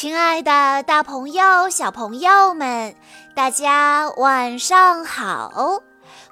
[0.00, 2.96] 亲爱的，大朋友、小朋友们，
[3.34, 5.82] 大家晚上好！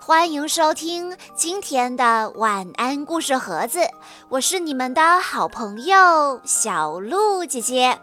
[0.00, 3.80] 欢迎收听今天的晚安故事盒子，
[4.30, 7.98] 我是你们的好朋友小鹿姐姐。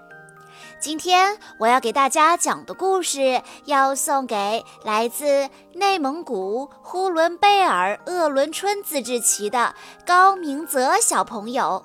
[0.79, 9.73] 今天我要给大家讲的故事，要送给来自内蒙古呼伦贝尔鄂伦春自治旗的
[10.05, 11.83] 高明泽小朋友。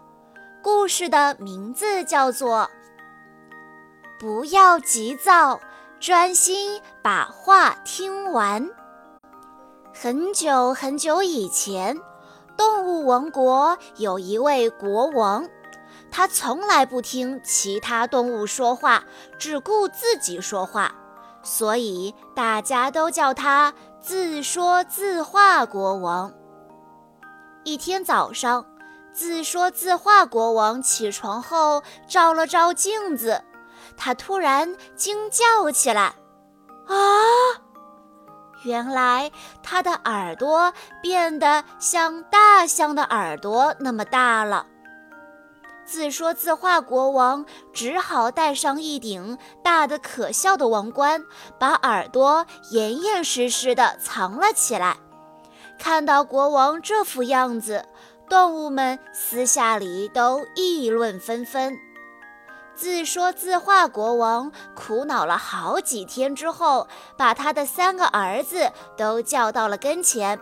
[0.62, 2.70] 故事的名字叫做。
[4.20, 5.58] 不要急躁，
[5.98, 8.68] 专心把话听完。
[9.94, 11.98] 很久很久以前，
[12.54, 15.48] 动物王国有一位国王，
[16.10, 19.04] 他从来不听其他动物说话，
[19.38, 20.94] 只顾自己说话，
[21.42, 26.30] 所以大家都叫他自说自话国王。
[27.64, 28.66] 一天早上，
[29.14, 33.44] 自说自话国王起床后，照了照镜子。
[33.96, 36.14] 他突然惊叫起来
[36.88, 36.94] ：“啊！
[38.64, 39.30] 原来
[39.62, 44.66] 他的耳朵变得像大象的耳朵那么大了。”
[45.86, 51.24] 自说自话国王只好戴上一顶大的可笑的王冠，
[51.58, 54.98] 把耳朵严严实实地藏了起来。
[55.80, 57.86] 看到国王这副样子，
[58.28, 61.76] 动物们私下里都议论纷纷。
[62.80, 70.40] 自说自话国王苦恼了好几天之后，把他的三个儿子都叫到了跟前。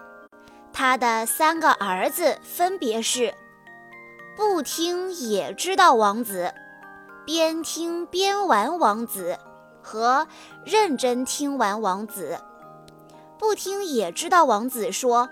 [0.73, 3.35] 他的三个儿子分别是：
[4.37, 6.55] 不听也知道王子、
[7.27, 9.37] 边听边玩王子
[9.83, 10.29] 和
[10.65, 12.39] 认真听完王子。
[13.37, 15.29] 不听也知道王子说。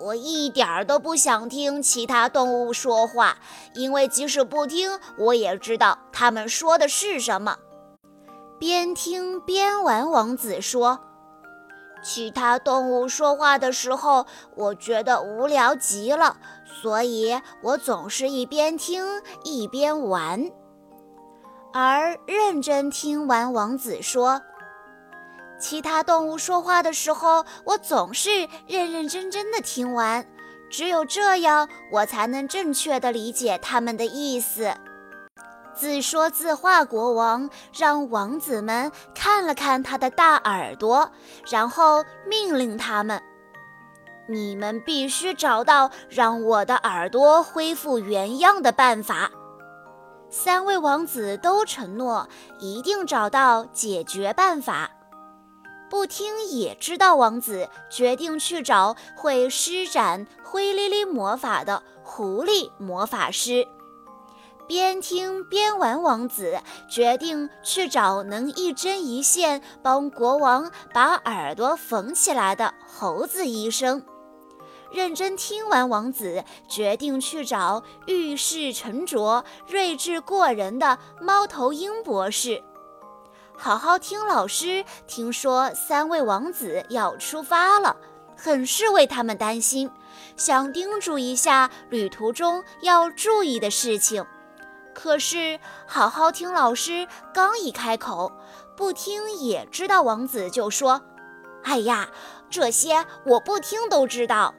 [0.00, 3.36] 我一点儿都不想听其他动物说话，
[3.74, 7.58] 因为即使不听，我也知道他们说的是什么。
[8.58, 10.98] 边听边玩，王子说
[12.02, 14.24] ：“其他动物说话的时候，
[14.56, 16.38] 我觉得无聊极了，
[16.82, 19.04] 所以我总是一边听
[19.44, 20.50] 一边玩。”
[21.72, 24.40] 而认真听完，王子说。
[25.60, 30.26] 其他动物说话的时候，我总是认认真真的听完，
[30.70, 34.74] 只有这样，我才能正确的理解他们的意思。
[35.72, 41.10] 自说自话国王让王子们看了看他的大耳朵，
[41.48, 43.22] 然后命令他们
[44.28, 49.30] ：“你们必须找到让我的耳朵恢复原样的办法。”
[50.28, 52.28] 三位王子都承诺
[52.58, 54.90] 一定找到解决办法。
[55.90, 63.66] 不听也知道，王子决定去找会施展灰哩哩魔法的狐狸魔法师。
[64.68, 74.04] 边听边玩，王子决定去找能一针一线帮国王把耳朵缝起来的猴子医生。
[74.92, 82.62] 认真听完，王子决定去找遇事沉着、睿智过人的猫头鹰博士。
[83.62, 84.86] 好好听，老师。
[85.06, 87.94] 听说三位王子要出发了，
[88.34, 89.90] 很是为他们担心，
[90.34, 94.24] 想叮嘱一下旅途中要注意的事情。
[94.94, 98.32] 可是，好好听老师刚一开口，
[98.78, 101.02] 不听也知道，王子就说
[101.64, 102.08] ：“哎呀，
[102.48, 104.54] 这些我不听都知道。”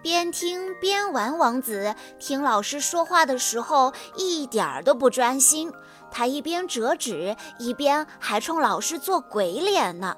[0.00, 5.70] 边听边玩，王子听老师说话的时候一点儿都不专心。
[6.10, 10.16] 他一边折纸，一边还冲老师做鬼脸呢。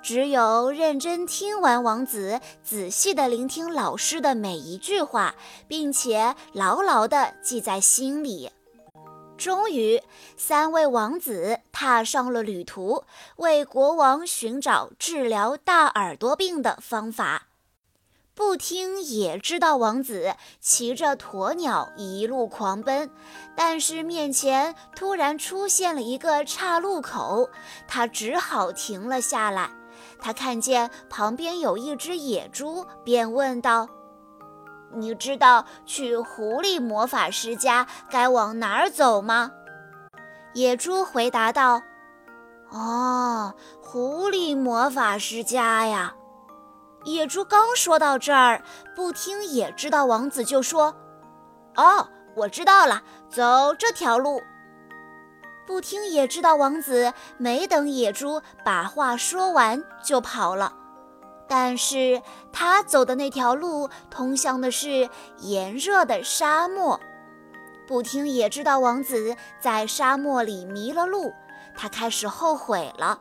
[0.00, 5.34] 只有认真听完，王子仔细地聆听老师的每一句话，
[5.66, 8.50] 并且牢牢地记在心里。
[9.36, 10.00] 终于，
[10.36, 13.04] 三位王子踏上了旅途，
[13.36, 17.47] 为国王寻找治疗大耳朵病的方法。
[18.38, 23.10] 不听也知道，王子骑着鸵鸟一路狂奔，
[23.56, 27.50] 但是面前突然出现了一个岔路口，
[27.88, 29.68] 他只好停了下来。
[30.20, 33.88] 他看见旁边有一只野猪，便问道
[34.94, 39.50] ：“你知道去狐狸魔法师家该往哪儿走吗？”
[40.54, 41.82] 野猪回答道
[42.70, 43.52] ：“哦，
[43.82, 46.14] 狐狸魔法师家呀。”
[47.12, 48.62] 野猪刚说到这儿，
[48.94, 50.94] 不听也知道，王子就说
[51.76, 54.42] ：“哦，我知道了，走这条路。”
[55.66, 60.72] 不听也知道，王子没等野猪把话说完就跑了。
[61.46, 62.20] 但是
[62.52, 65.08] 他走的那条路通向的是
[65.38, 67.00] 炎热的沙漠。
[67.86, 71.32] 不听也知道王子在沙漠里迷了路，
[71.74, 73.18] 他开始后悔了。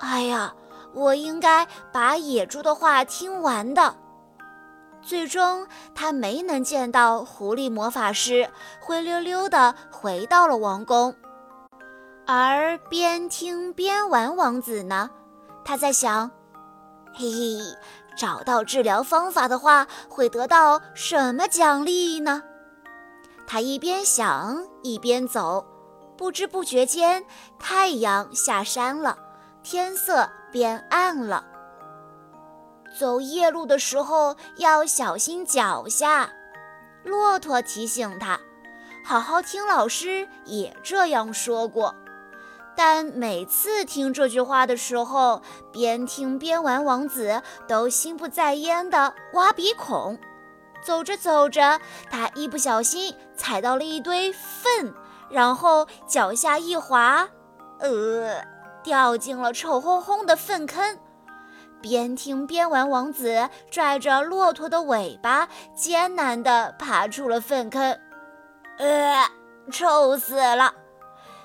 [0.00, 0.54] 哎呀，
[0.98, 3.94] 我应该把野猪的话听完的。
[5.00, 8.50] 最终，他没能见到狐狸魔法师，
[8.80, 11.14] 灰溜溜地回到了王宫。
[12.26, 15.08] 而边听边玩王子呢，
[15.64, 16.30] 他在想：
[17.14, 17.58] 嘿嘿，
[18.16, 22.42] 找到治疗方法的话，会得到什么奖励呢？
[23.46, 25.64] 他一边想一边走，
[26.18, 27.24] 不知不觉间，
[27.58, 29.16] 太阳下山了，
[29.70, 31.44] 天色变暗了。
[32.98, 36.30] 走夜路的时候要小心脚下，
[37.04, 38.40] 骆驼提醒他。
[39.04, 41.94] 好好听老师也这样说过。
[42.74, 50.18] 但每次听这句话的时候，边听边玩，王子都心不在焉地挖鼻孔。
[50.82, 51.78] 走着走着，
[52.08, 54.94] 他一不小心踩到了一堆粪，
[55.28, 57.28] 然后脚下一滑，
[57.80, 58.42] 呃，
[58.82, 60.98] 掉进了臭烘烘的粪坑。
[61.80, 67.98] 边听边玩，王子拽着骆驼的尾巴，艰难地爬出了粪坑。
[68.78, 69.28] 呃，
[69.70, 70.74] 臭死了！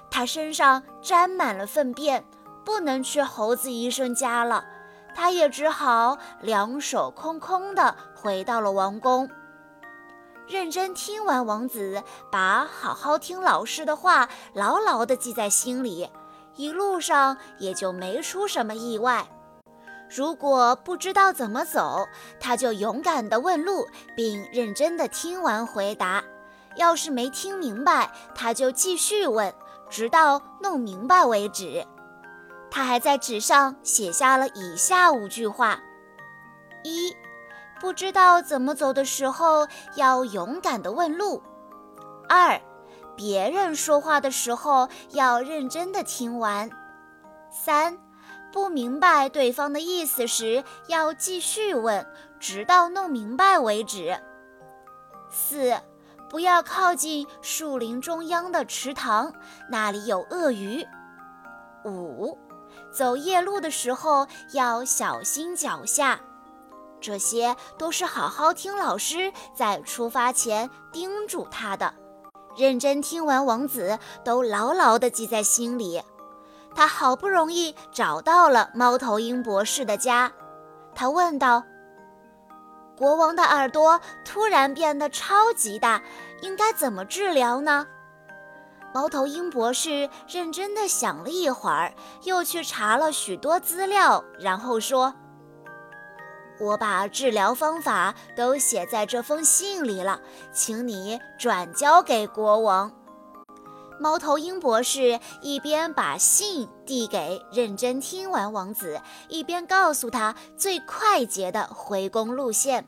[0.09, 2.23] 他身上沾满了粪便，
[2.65, 4.65] 不能去猴子医生家了。
[5.15, 9.29] 他也只好两手空空的回到了王宫。
[10.47, 12.01] 认真听完，王子
[12.31, 16.09] 把好好听老师的话牢牢地记在心里，
[16.55, 19.25] 一路上也就没出什么意外。
[20.15, 22.07] 如果不知道怎么走，
[22.39, 26.23] 他就勇敢地问路，并认真地听完回答。
[26.75, 29.53] 要是没听明白，他就继续问。
[29.89, 31.85] 直到弄明白为止。
[32.71, 35.79] 他还在纸上写下了以下五句话：
[36.83, 37.15] 一、
[37.79, 41.39] 不知道怎么走的时候，要勇敢地问路；
[42.27, 42.59] 二、
[43.15, 46.69] 别人说话的时候，要认真地听完；
[47.51, 47.97] 三、
[48.51, 52.05] 不明白对方的意思时，要继续问，
[52.39, 54.19] 直到弄明白为止；
[55.29, 55.75] 四。
[56.29, 59.31] 不要靠近树林中央的池塘，
[59.69, 60.83] 那里有鳄鱼。
[61.85, 62.35] 五，
[62.91, 66.19] 走夜路的时候要小心脚下。
[66.99, 71.93] 这些都是好好听老师在出发前叮嘱他的。
[72.55, 76.01] 认真听完，王子都牢牢地记在心里。
[76.75, 80.31] 他好不容易找到了猫头鹰博士的家，
[80.95, 81.63] 他问道。
[82.95, 86.01] 国王的耳朵突然变得超级大，
[86.41, 87.87] 应该怎么治疗呢？
[88.93, 95.15] 猫头鹰博士认真地想了一会儿，又去查了许多资料，然后说
[96.63, 100.21] ：“我把治疗方法都写在这封信里了，
[100.53, 102.91] 请你转交给国王。”
[103.99, 108.99] 猫头鹰博士一边把信递给认真听完王子，
[109.29, 112.87] 一边告诉他最快捷的回宫路线。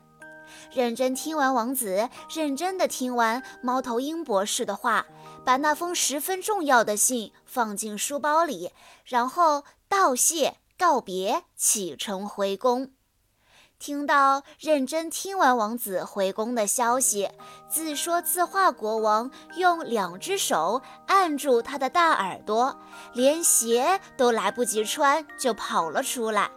[0.72, 5.06] 认真听完王子，认真的听完猫头鹰博士的话，
[5.44, 8.72] 把那封十分重要的信放进书包里，
[9.04, 12.90] 然后道谢告别，启程回宫。
[13.78, 17.30] 听到认真听完王子回宫的消息，
[17.68, 22.78] 自说自话国王用两只手按住他的大耳朵，
[23.12, 26.50] 连鞋都来不及穿就跑了出来。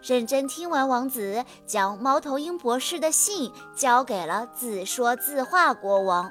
[0.00, 6.30] 认真听完，王子将猫头鹰博士的信交给了自说自话国王。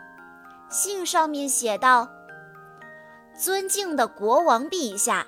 [0.69, 2.07] 信上面写道
[3.37, 5.27] ：“尊敬的国王陛下，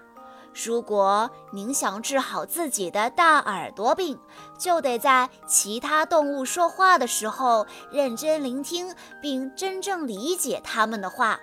[0.63, 4.17] 如果您想治好自己的大耳朵病，
[4.57, 11.37] 就得在其他动物说话的时候认真聆听，并真正理解他们的话，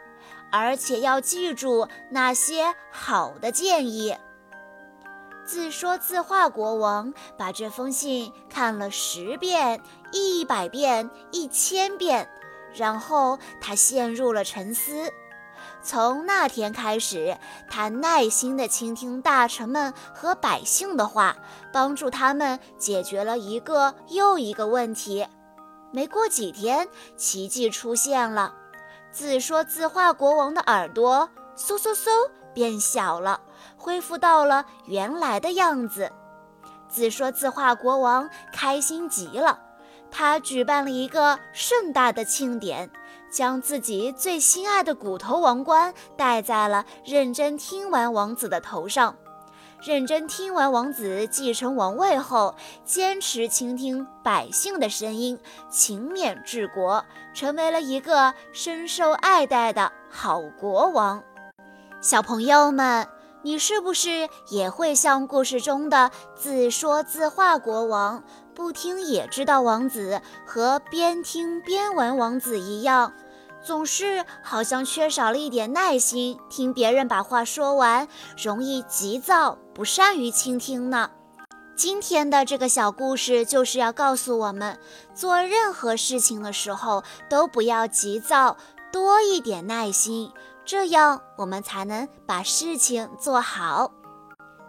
[0.50, 4.16] 而且要记住那些好的建议。”
[5.45, 12.26] 自说自话国王把这封信看了十遍、一百遍、一千遍，
[12.73, 15.12] 然后他陷入了沉思。
[15.83, 17.37] 从那天开始，
[17.69, 21.37] 他耐心地倾听大臣们和百姓的话，
[21.73, 25.27] 帮助他们解决了一个又一个问题。
[25.91, 28.55] 没过几天，奇迹出现了，
[29.11, 32.09] 自说自话国王的耳朵嗖嗖嗖
[32.55, 33.41] 变小了。
[33.77, 36.12] 恢复到了原来的样子，
[36.89, 39.59] 自说自话国王开心极了。
[40.11, 42.91] 他举办了一个盛大的庆典，
[43.33, 49.17] 将自己最心爱的骨头王冠戴在了认真听完王子的头上。
[49.85, 55.37] 认真听完王子继承王位后，坚持倾听百姓的声音，
[55.69, 61.21] 勤勉治国，成为了一个深受爱戴的好国王。
[62.01, 63.09] 小朋友们，
[63.43, 68.23] 你是不是也会像故事中的自说自话国王，
[68.55, 73.13] 不听也知道王子和边听边玩王子一样？
[73.65, 81.11] 总是好像缺少了一点耐心，听别人把话说完，容易急躁，不善于倾听呢。
[81.77, 84.79] 今天的这个小故事就是要告诉我们，
[85.15, 88.57] 做任何事情的时候都不要急躁，
[88.93, 90.33] 多一点耐心，
[90.65, 93.93] 这样我们才能把事情做好。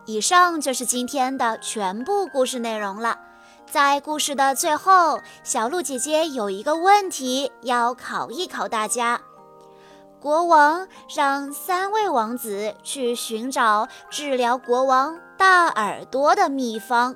[0.05, 3.19] 以上就是今天的全部故事内容了。
[3.65, 9.19] 在故事的最后，小鹿姐姐有一个问题要考一考大家：
[10.19, 17.15] 国王让三位王子去寻找治疗国王大耳朵的秘方，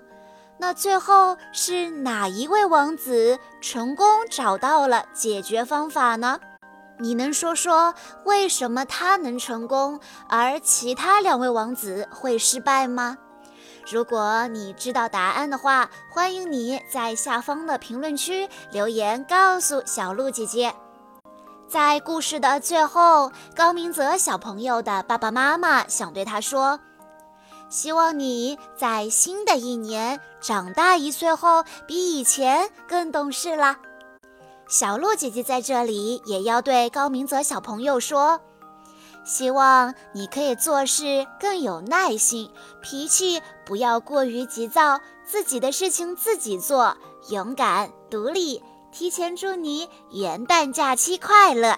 [0.58, 6.40] 那最后是哪一位王子成功找到了解决方法呢？
[7.00, 7.94] 你能说说
[8.26, 13.18] 为什么他能成功，而其他两位王子会失败吗？
[13.90, 20.74] 如果你知道答案的话，欢迎你在下方的评论区留言告诉小鹿姐姐。
[21.70, 26.78] 在故事的最后，高明泽小朋友的爸爸妈妈想对他说
[27.70, 33.80] ：“希望你在新的一年长大一岁后，比以前更懂事啦。”
[34.68, 38.42] 小鹿姐姐在这里也要对高明泽小朋友说。
[39.28, 42.50] 希望你可以做事更有耐心，
[42.82, 46.96] 脾气不要过于急躁，自己的事情自己做，
[47.30, 48.64] 勇敢独立。
[48.90, 51.78] 提前祝你元旦假期快乐！